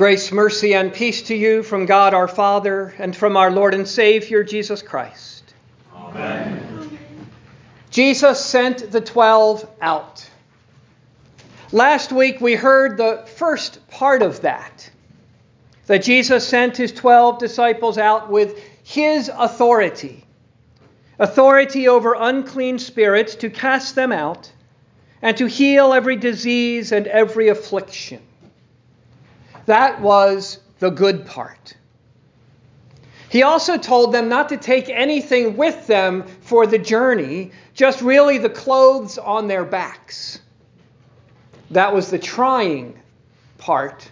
[0.00, 3.86] Grace, mercy, and peace to you from God our Father and from our Lord and
[3.86, 5.52] Savior Jesus Christ.
[5.94, 6.98] Amen.
[7.90, 10.26] Jesus sent the twelve out.
[11.70, 14.90] Last week we heard the first part of that
[15.84, 20.24] that Jesus sent his twelve disciples out with his authority
[21.18, 24.50] authority over unclean spirits to cast them out
[25.20, 28.22] and to heal every disease and every affliction.
[29.66, 31.74] That was the good part.
[33.30, 38.38] He also told them not to take anything with them for the journey, just really
[38.38, 40.40] the clothes on their backs.
[41.70, 42.98] That was the trying
[43.58, 44.10] part.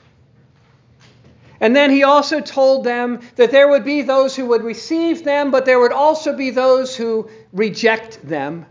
[1.61, 5.51] And then he also told them that there would be those who would receive them,
[5.51, 8.67] but there would also be those who reject them.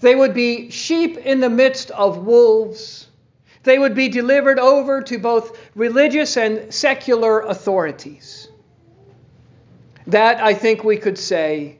[0.00, 2.99] They would be sheep in the midst of wolves.
[3.62, 8.48] They would be delivered over to both religious and secular authorities.
[10.06, 11.78] That, I think we could say,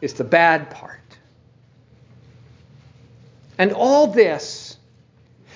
[0.00, 0.98] is the bad part.
[3.58, 4.76] And all this,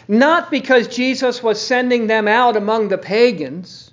[0.07, 3.93] not because Jesus was sending them out among the pagans,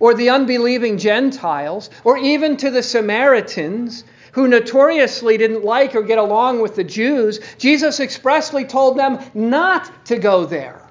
[0.00, 4.02] or the unbelieving Gentiles, or even to the Samaritans,
[4.34, 10.06] who notoriously didn't like or get along with the Jews, Jesus expressly told them not
[10.06, 10.90] to go there.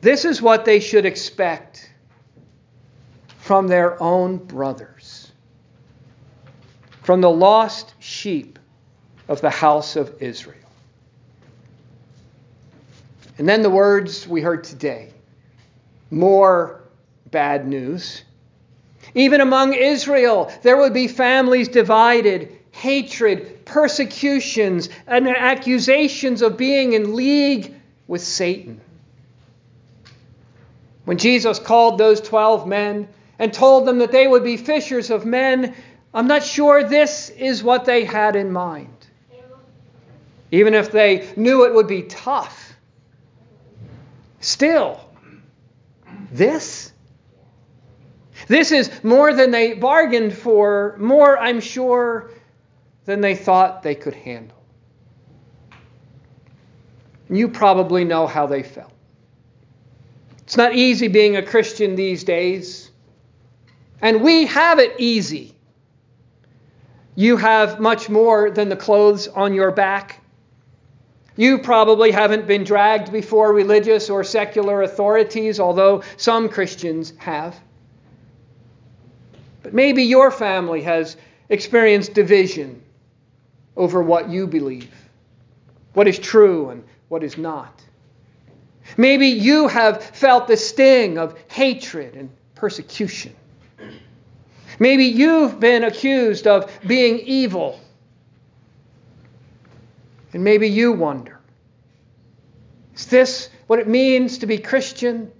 [0.00, 1.92] This is what they should expect
[3.38, 5.30] from their own brothers,
[7.02, 8.58] from the lost sheep
[9.28, 10.56] of the house of Israel.
[13.38, 15.12] And then the words we heard today
[16.10, 16.82] more
[17.30, 18.24] bad news.
[19.14, 27.14] Even among Israel, there would be families divided, hatred, persecutions, and accusations of being in
[27.14, 27.74] league
[28.06, 28.80] with Satan.
[31.04, 35.24] When Jesus called those 12 men and told them that they would be fishers of
[35.24, 35.74] men,
[36.12, 38.94] I'm not sure this is what they had in mind.
[40.50, 42.74] Even if they knew it would be tough.
[44.40, 45.00] Still,
[46.30, 46.92] this
[48.48, 52.30] this is more than they bargained for, more, I'm sure,
[53.04, 54.56] than they thought they could handle.
[57.30, 58.92] You probably know how they felt.
[60.40, 62.90] It's not easy being a Christian these days.
[64.00, 65.54] And we have it easy.
[67.16, 70.22] You have much more than the clothes on your back.
[71.36, 77.60] You probably haven't been dragged before religious or secular authorities, although some Christians have.
[79.68, 81.18] But maybe your family has
[81.50, 82.82] experienced division
[83.76, 84.94] over what you believe,
[85.92, 87.84] what is true and what is not.
[88.96, 93.36] Maybe you have felt the sting of hatred and persecution.
[94.78, 97.78] Maybe you've been accused of being evil.
[100.32, 101.38] And maybe you wonder
[102.94, 105.30] is this what it means to be Christian?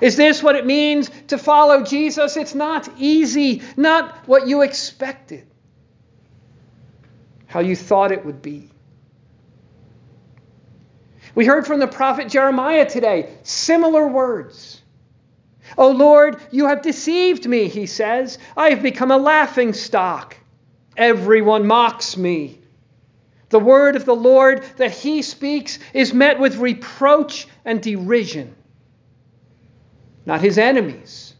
[0.00, 2.36] Is this what it means to follow Jesus?
[2.36, 5.46] It's not easy, not what you expected,
[7.46, 8.70] how you thought it would be.
[11.34, 14.82] We heard from the prophet Jeremiah today similar words.
[15.76, 18.38] O Lord, you have deceived me, he says.
[18.56, 20.36] I have become a laughing stock.
[20.96, 22.60] Everyone mocks me.
[23.48, 28.54] The word of the Lord that he speaks is met with reproach and derision
[30.26, 31.34] not his enemies,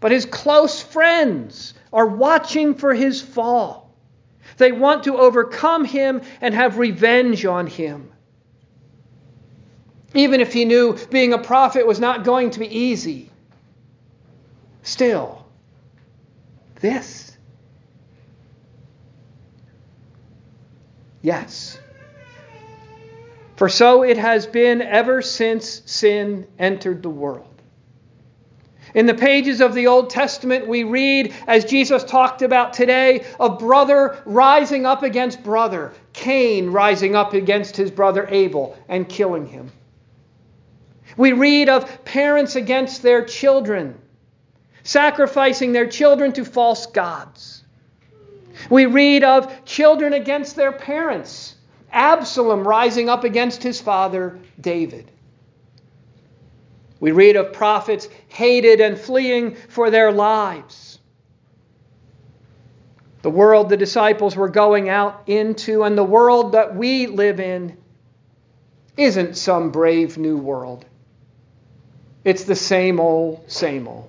[0.00, 3.94] but his close friends are watching for his fall.
[4.58, 8.12] They want to overcome him and have revenge on him.
[10.14, 13.30] Even if he knew being a prophet was not going to be easy,
[14.82, 15.46] still,
[16.80, 17.36] this.
[21.22, 21.78] Yes.
[23.56, 27.55] For so it has been ever since sin entered the world.
[28.96, 33.58] In the pages of the Old Testament, we read, as Jesus talked about today, of
[33.58, 39.70] brother rising up against brother, Cain rising up against his brother Abel and killing him.
[41.18, 44.00] We read of parents against their children,
[44.82, 47.64] sacrificing their children to false gods.
[48.70, 51.56] We read of children against their parents,
[51.92, 55.12] Absalom rising up against his father David.
[57.00, 60.98] We read of prophets hated and fleeing for their lives.
[63.22, 67.76] The world the disciples were going out into and the world that we live in
[68.96, 70.86] isn't some brave new world.
[72.24, 74.08] It's the same old, same old.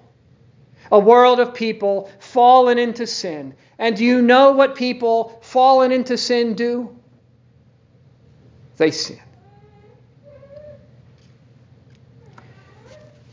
[0.92, 3.56] A world of people fallen into sin.
[3.78, 6.98] And do you know what people fallen into sin do?
[8.78, 9.19] They sin.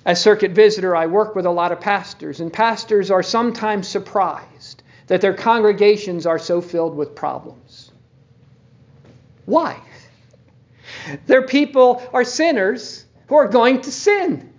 [0.05, 4.83] As circuit visitor, I work with a lot of pastors, and pastors are sometimes surprised
[5.06, 7.91] that their congregations are so filled with problems.
[9.47, 9.81] Why?
[11.27, 14.51] Their people are sinners who are going to sin.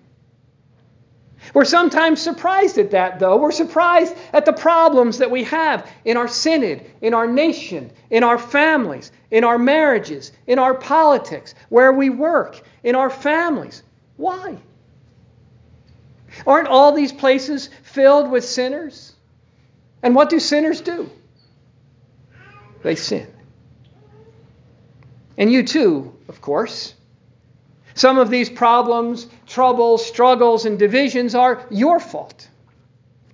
[1.53, 3.38] We're sometimes surprised at that, though.
[3.38, 8.24] We're surprised at the problems that we have in our synod, in our nation, in
[8.24, 13.83] our families, in our marriages, in our politics, where we work, in our families.
[14.18, 14.57] Why?
[16.45, 19.13] Aren't all these places filled with sinners?
[20.03, 21.09] And what do sinners do?
[22.83, 23.27] They sin.
[25.37, 26.93] And you too, of course.
[27.93, 32.47] Some of these problems, troubles, struggles, and divisions are your fault,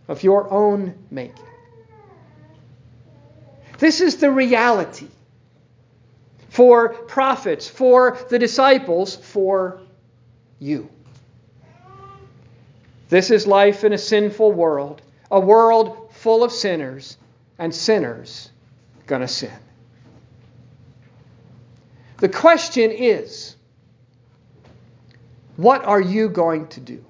[0.07, 1.45] of your own making.
[3.79, 5.07] This is the reality
[6.49, 9.81] for prophets, for the disciples, for
[10.59, 10.89] you.
[13.11, 17.17] This is life in a sinful world, a world full of sinners,
[17.59, 18.49] and sinners
[19.05, 19.51] gonna sin.
[22.19, 23.57] The question is
[25.57, 27.03] what are you going to do?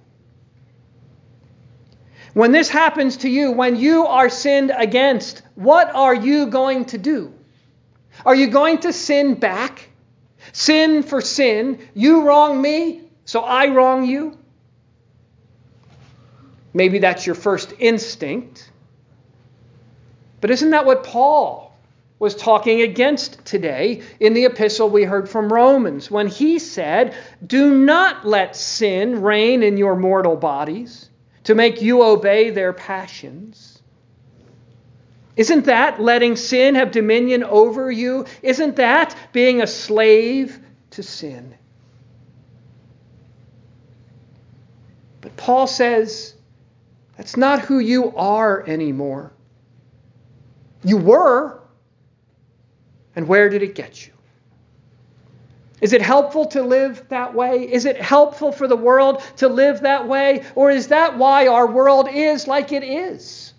[2.34, 6.98] When this happens to you, when you are sinned against, what are you going to
[6.98, 7.32] do?
[8.26, 9.88] Are you going to sin back?
[10.52, 11.78] Sin for sin.
[11.94, 14.40] You wrong me, so I wrong you?
[16.74, 18.70] Maybe that's your first instinct.
[20.40, 21.72] But isn't that what Paul
[22.18, 27.16] was talking against today in the epistle we heard from Romans when he said,
[27.46, 31.10] Do not let sin reign in your mortal bodies
[31.46, 33.82] to make you obey their passions.
[35.36, 38.26] Isn't that letting sin have dominion over you?
[38.44, 40.60] Isn't that being a slave
[40.92, 41.56] to sin?
[45.22, 46.36] But Paul says
[47.22, 49.32] that's not who you are anymore.
[50.84, 51.62] You were,
[53.16, 54.14] and where did it get you?
[55.82, 57.72] Is it helpful to live that way?
[57.72, 60.44] Is it helpful for the world to live that way?
[60.56, 63.54] Or is that why our world is like it is?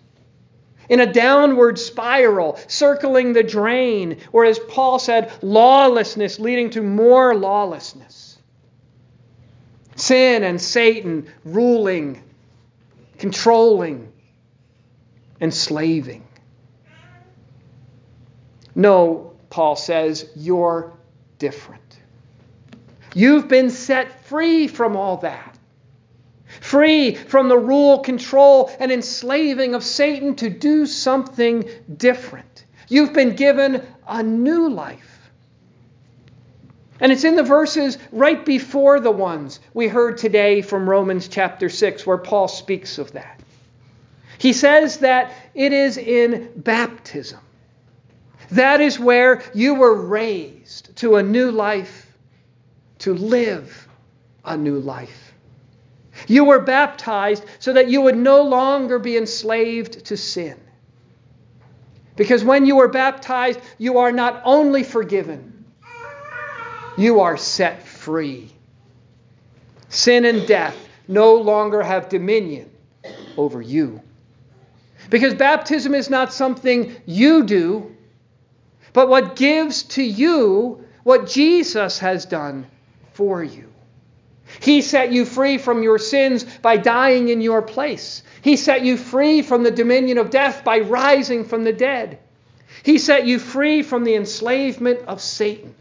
[0.89, 7.33] In a downward spiral, circling the drain, or as Paul said, lawlessness leading to more
[7.33, 8.37] lawlessness.
[9.95, 12.21] Sin and Satan ruling,
[13.23, 14.11] controlling,
[15.39, 16.27] enslaving.
[18.75, 20.91] No, Paul says, you're
[21.39, 21.99] different.
[23.15, 25.57] You've been set free from all that.
[26.59, 31.63] Free from the rule, control, and enslaving of Satan to do something
[31.95, 32.65] different.
[32.89, 35.12] You've been given a new life.
[36.99, 41.69] And it's in the verses right before the ones we heard today from Romans chapter
[41.69, 43.41] 6 where Paul speaks of that.
[44.37, 47.39] He says that it is in baptism
[48.53, 52.07] that is where you were raised to a new life,
[52.99, 53.87] to live
[54.45, 55.33] a new life.
[56.27, 60.59] You were baptized so that you would no longer be enslaved to sin.
[62.15, 65.52] Because when you were baptized, you are not only forgiven,
[66.97, 68.51] you are set free.
[69.89, 72.69] Sin and death no longer have dominion
[73.37, 74.01] over you.
[75.09, 77.95] Because baptism is not something you do,
[78.93, 82.65] but what gives to you what Jesus has done
[83.13, 83.69] for you.
[84.59, 88.23] He set you free from your sins by dying in your place.
[88.41, 92.19] He set you free from the dominion of death by rising from the dead.
[92.83, 95.73] He set you free from the enslavement of Satan,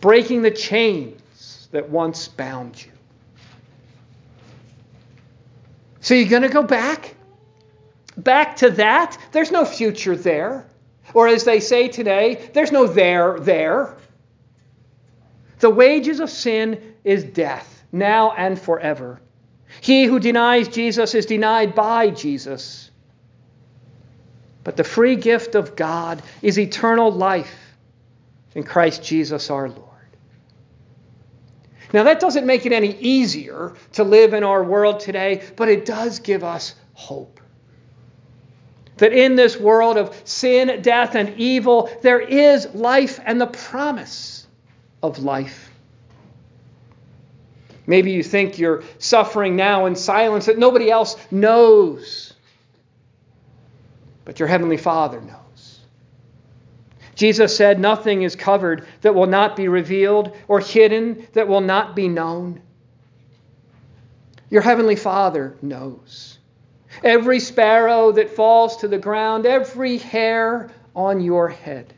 [0.00, 2.92] breaking the chains that once bound you.
[6.00, 7.14] So you're going to go back?
[8.16, 9.18] Back to that?
[9.32, 10.66] There's no future there.
[11.14, 13.96] Or as they say today, there's no there there.
[15.60, 19.20] The wages of sin is death, now and forever.
[19.80, 22.90] He who denies Jesus is denied by Jesus.
[24.64, 27.76] But the free gift of God is eternal life
[28.54, 29.87] in Christ Jesus our Lord.
[31.92, 35.84] Now, that doesn't make it any easier to live in our world today, but it
[35.84, 37.40] does give us hope
[38.98, 44.46] that in this world of sin, death, and evil, there is life and the promise
[45.02, 45.70] of life.
[47.86, 52.34] Maybe you think you're suffering now in silence that nobody else knows.
[54.24, 55.47] But your Heavenly Father knows.
[57.18, 61.96] Jesus said, Nothing is covered that will not be revealed, or hidden that will not
[61.96, 62.62] be known.
[64.50, 66.38] Your Heavenly Father knows.
[67.02, 71.92] Every sparrow that falls to the ground, every hair on your head.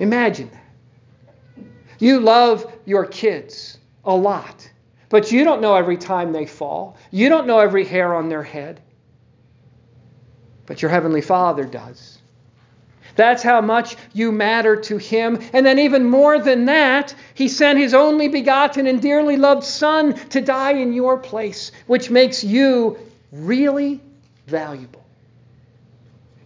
[0.00, 1.64] Imagine that.
[1.98, 3.76] You love your kids
[4.06, 4.70] a lot,
[5.10, 6.96] but you don't know every time they fall.
[7.10, 8.80] You don't know every hair on their head.
[10.64, 12.21] But your Heavenly Father does.
[13.16, 15.38] That's how much you matter to Him.
[15.52, 20.14] And then, even more than that, He sent His only begotten and dearly loved Son
[20.30, 22.98] to die in your place, which makes you
[23.30, 24.00] really
[24.46, 25.04] valuable.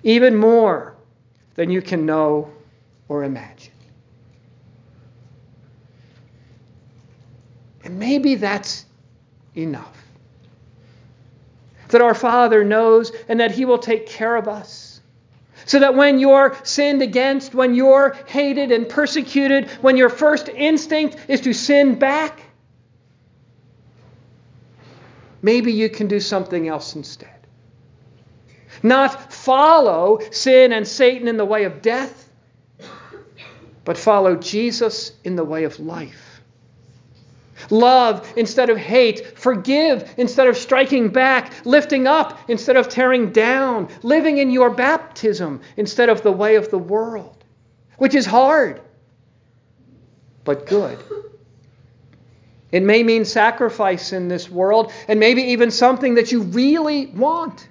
[0.02, 0.94] Even more
[1.54, 2.50] than you can know
[3.08, 3.72] or imagine.
[7.84, 8.84] And maybe that's
[9.54, 9.96] enough.
[11.88, 14.85] That our Father knows and that He will take care of us.
[15.66, 21.16] So that when you're sinned against, when you're hated and persecuted, when your first instinct
[21.28, 22.40] is to sin back,
[25.42, 27.36] maybe you can do something else instead.
[28.82, 32.28] Not follow sin and Satan in the way of death,
[33.84, 36.25] but follow Jesus in the way of life.
[37.70, 39.38] Love instead of hate.
[39.38, 41.52] Forgive instead of striking back.
[41.64, 43.88] Lifting up instead of tearing down.
[44.02, 47.44] Living in your baptism instead of the way of the world,
[47.98, 48.80] which is hard,
[50.44, 50.98] but good.
[52.72, 57.68] It may mean sacrifice in this world, and maybe even something that you really want.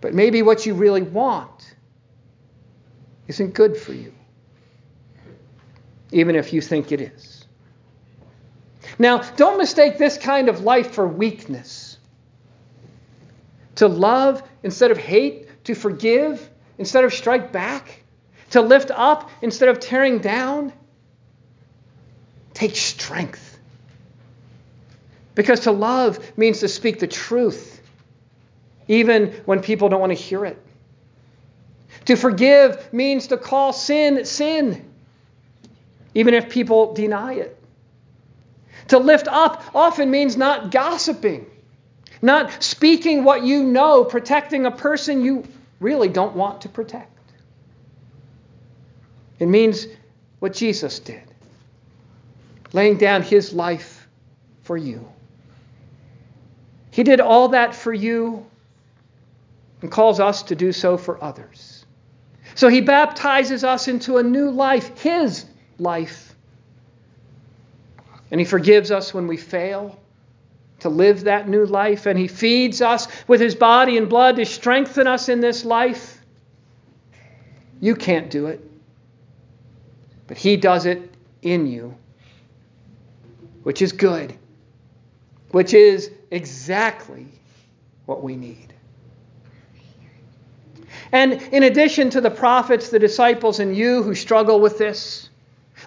[0.00, 1.74] But maybe what you really want
[3.28, 4.12] isn't good for you,
[6.10, 7.31] even if you think it is.
[9.02, 11.98] Now, don't mistake this kind of life for weakness.
[13.74, 18.04] To love instead of hate, to forgive instead of strike back,
[18.50, 20.72] to lift up instead of tearing down.
[22.54, 23.58] Take strength.
[25.34, 27.82] Because to love means to speak the truth,
[28.86, 30.64] even when people don't want to hear it.
[32.04, 34.88] To forgive means to call sin sin,
[36.14, 37.58] even if people deny it.
[38.88, 41.46] To lift up often means not gossiping,
[42.20, 45.44] not speaking what you know, protecting a person you
[45.80, 47.10] really don't want to protect.
[49.38, 49.86] It means
[50.38, 51.22] what Jesus did,
[52.72, 54.06] laying down his life
[54.62, 55.08] for you.
[56.90, 58.46] He did all that for you
[59.80, 61.84] and calls us to do so for others.
[62.54, 65.46] So he baptizes us into a new life, his
[65.78, 66.31] life
[68.32, 70.00] and He forgives us when we fail
[70.80, 72.06] to live that new life.
[72.06, 76.18] And He feeds us with His body and blood to strengthen us in this life.
[77.78, 78.60] You can't do it,
[80.26, 81.94] but He does it in you,
[83.64, 84.34] which is good,
[85.50, 87.26] which is exactly
[88.06, 88.72] what we need.
[91.12, 95.28] And in addition to the prophets, the disciples, and you who struggle with this,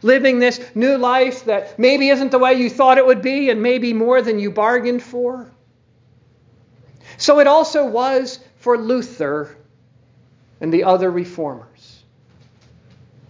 [0.02, 3.62] living this new life that maybe isn't the way you thought it would be and
[3.62, 5.52] maybe more than you bargained for.
[7.18, 9.56] So it also was for Luther
[10.60, 12.04] and the other reformers.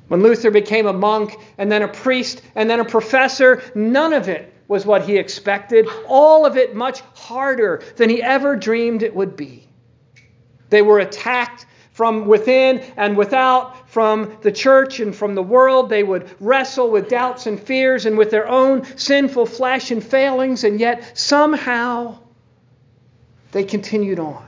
[0.07, 4.29] When Luther became a monk and then a priest and then a professor, none of
[4.29, 9.15] it was what he expected, all of it much harder than he ever dreamed it
[9.15, 9.67] would be.
[10.69, 15.89] They were attacked from within and without, from the church and from the world.
[15.89, 20.65] They would wrestle with doubts and fears and with their own sinful flesh and failings,
[20.65, 22.19] and yet somehow
[23.53, 24.45] they continued on.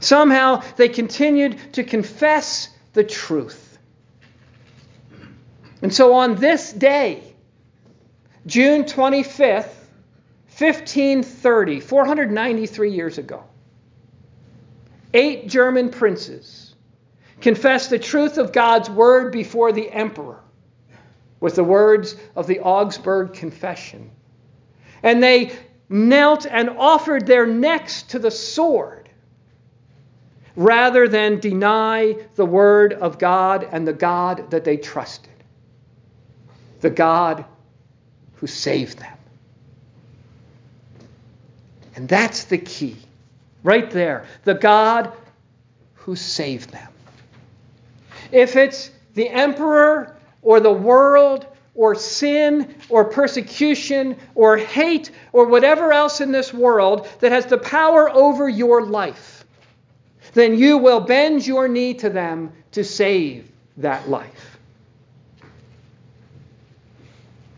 [0.00, 3.78] Somehow they continued to confess the truth.
[5.80, 7.22] And so on this day,
[8.44, 9.72] June 25th,
[10.58, 13.44] 1530, 493 years ago,
[15.14, 16.74] eight German princes
[17.40, 20.40] confessed the truth of God's word before the emperor
[21.40, 24.10] with the words of the Augsburg Confession.
[25.02, 25.52] And they
[25.88, 29.08] knelt and offered their necks to the sword
[30.54, 35.32] rather than deny the word of God and the God that they trusted,
[36.80, 37.44] the God
[38.34, 39.16] who saved them.
[41.96, 42.96] And that's the key.
[43.62, 44.26] Right there.
[44.44, 45.12] The God
[45.94, 46.88] who saved them.
[48.32, 55.92] If it's the emperor or the world or sin or persecution or hate or whatever
[55.92, 59.44] else in this world that has the power over your life,
[60.32, 64.58] then you will bend your knee to them to save that life.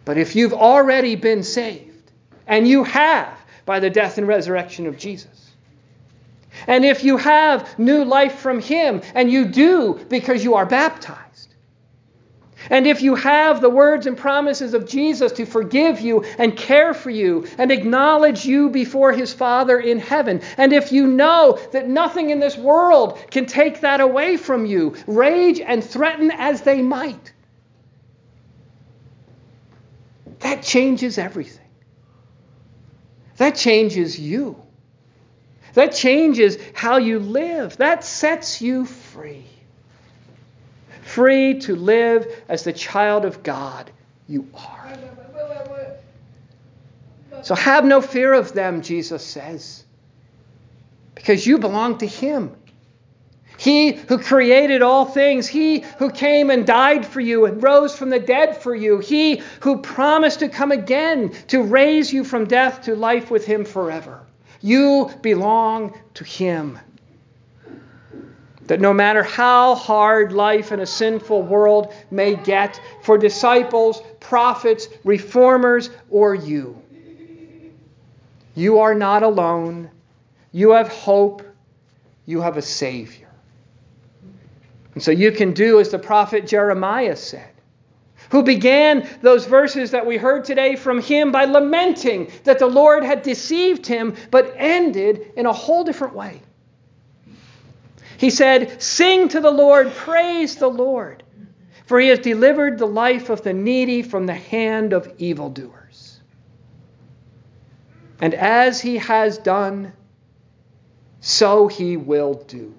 [0.05, 2.11] But if you've already been saved,
[2.47, 5.52] and you have by the death and resurrection of Jesus,
[6.67, 11.55] and if you have new life from Him, and you do because you are baptized,
[12.71, 16.95] and if you have the words and promises of Jesus to forgive you and care
[16.95, 21.89] for you and acknowledge you before His Father in heaven, and if you know that
[21.89, 26.83] nothing in this world can take that away from you, rage and threaten as they
[26.83, 27.33] might,
[30.41, 31.59] that changes everything.
[33.37, 34.63] That changes you.
[35.75, 37.77] That changes how you live.
[37.79, 39.47] That sets you free.
[41.03, 43.91] Free to live as the child of God
[44.29, 44.99] you are.
[47.43, 49.85] So have no fear of them, Jesus says,
[51.15, 52.55] because you belong to Him.
[53.59, 58.11] He who created all things, He who came and died for you and rose from
[58.11, 62.83] the dead for you, He who promised to come again to raise you from death
[62.83, 64.21] to life with Him forever.
[64.63, 66.79] You belong to Him.
[68.69, 74.89] That no matter how hard life in a sinful world may get for disciples, prophets,
[75.05, 76.81] reformers, or you,
[78.55, 79.91] you are not alone.
[80.53, 81.43] You have hope.
[82.27, 83.29] You have a Savior.
[84.95, 87.52] And so you can do as the prophet Jeremiah said
[88.33, 93.05] who began those verses that we heard today from him by lamenting that the Lord
[93.05, 96.41] had deceived him, but ended in a whole different way.
[98.17, 101.23] He said, Sing to the Lord, praise the Lord,
[101.85, 106.19] for he has delivered the life of the needy from the hand of evildoers.
[108.19, 109.93] And as he has done,
[111.21, 112.73] so he will do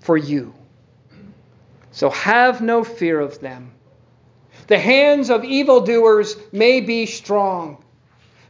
[0.00, 0.54] for you.
[1.98, 3.72] So have no fear of them.
[4.68, 7.82] The hands of evildoers may be strong,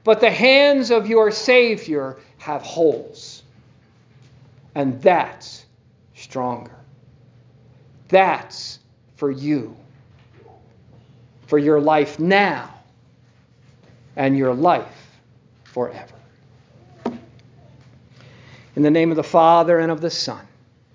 [0.05, 3.43] but the hands of your Savior have holes.
[4.75, 5.65] And that's
[6.15, 6.77] stronger.
[8.09, 8.81] That's
[9.17, 9.75] for you,
[11.47, 12.75] for your life now
[14.15, 15.19] and your life
[15.65, 16.17] forever.
[18.77, 20.47] In the name of the Father, and of the Son,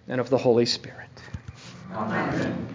[0.07, 1.02] and of the Holy Spirit.
[1.95, 2.72] Amen.